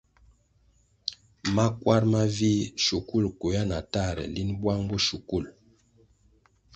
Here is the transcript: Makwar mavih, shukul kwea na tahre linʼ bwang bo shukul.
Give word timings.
Makwar 1.55 2.03
mavih, 2.11 2.65
shukul 2.85 3.25
kwea 3.39 3.63
na 3.69 3.77
tahre 3.93 4.25
linʼ 4.35 4.49
bwang 4.61 4.81
bo 4.89 4.97
shukul. 5.07 5.45